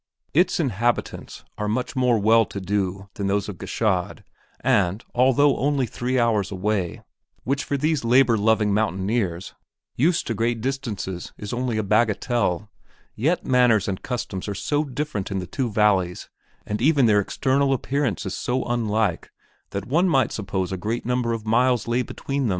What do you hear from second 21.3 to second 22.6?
of miles lay between.